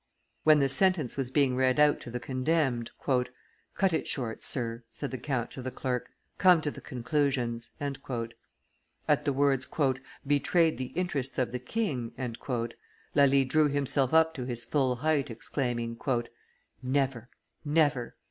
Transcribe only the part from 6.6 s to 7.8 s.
to the conclusions."